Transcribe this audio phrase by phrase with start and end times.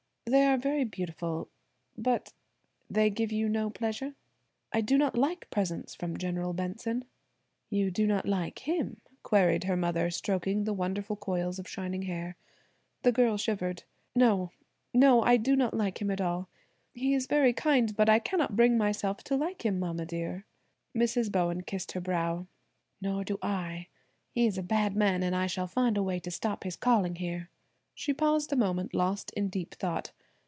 [0.27, 1.49] "They are very beautiful,
[1.97, 2.31] but–"
[2.89, 4.13] "They give you no pleasure?"
[4.71, 7.03] "I do not like presents from General Benson."
[7.69, 12.37] "You do not like him?" queried her mother, stroking the wonderful coils of shining hair.
[13.01, 13.83] The girl shivered.
[14.15, 15.21] "No–no.
[15.21, 16.47] I do not like him at all;
[16.93, 20.45] he is very kind, but I cannot bring myself to like him, mama, dear."
[20.95, 21.29] Mrs.
[21.29, 22.47] Bowen kissed her brow.
[23.01, 23.87] "Nor do I;
[24.33, 27.15] he is a bad man and I shall find a way to stop his calling
[27.17, 27.49] here."
[27.93, 30.13] She paused a moment lost in deep thought.